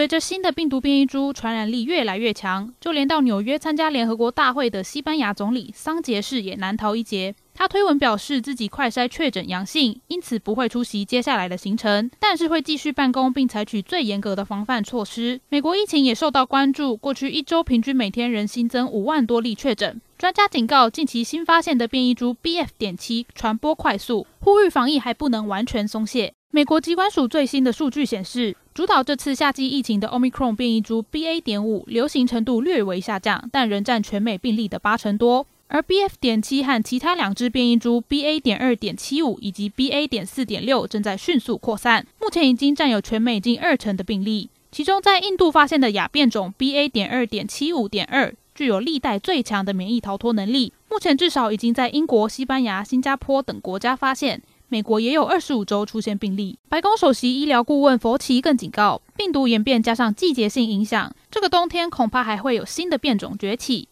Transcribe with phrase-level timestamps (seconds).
[0.00, 7.34] 随着新的病毒变异株传染力越来越强，就连到纽约参加联合国大会的西班牙总理桑杰士也难逃一劫。
[7.52, 15.38] 他推文表示自己快筛确诊阳性，因此不会出席接下来的行程，但是会继续办公并采取最严格的防范措施。
[15.50, 20.00] 美国疫情也受到关注，过去一周平均每天仍新增五万多例确诊。
[20.16, 22.68] 专家警告，近期新发现的变异株 BF.
[22.78, 26.32] 点七传播快速，呼吁防疫还不能完全松懈。
[26.52, 31.42] 美国疾管署最新的数据显示，主导这次夏季疫情的 Omicron 变异株 BA.
[31.42, 35.46] 点五流行程度略微下降，但仍占全美病例的八成多。
[35.68, 36.12] 而 BF.
[36.18, 38.40] 点七和其他两只变异株 BA.
[38.40, 40.08] 点二点七五以及 BA.
[40.08, 44.48] 点四点六正在迅速扩散，目前已经占有全美近二成的病例。
[44.72, 46.88] 其中，在印度发现的亚变种 BA.
[46.88, 54.40] 点二点七五点二具有历代最强的免疫逃脱能力，目前至少已经在英国、西班牙、新加坡等国家发现。
[54.70, 56.56] 美国也有二十五周出现病例。
[56.68, 63.88] 白宫首席医疗顾问佛奇更警告，病毒演变加上季节性影响，这个冬天恐怕还会有新的变种崛起。